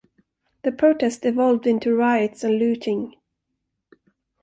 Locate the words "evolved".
1.27-1.67